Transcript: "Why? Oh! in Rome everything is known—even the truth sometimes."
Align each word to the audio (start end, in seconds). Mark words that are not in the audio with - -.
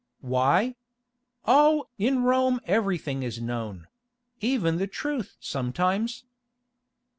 "Why? 0.21 0.77
Oh! 1.45 1.87
in 1.99 2.23
Rome 2.23 2.59
everything 2.65 3.21
is 3.21 3.39
known—even 3.39 4.77
the 4.77 4.87
truth 4.87 5.37
sometimes." 5.39 6.25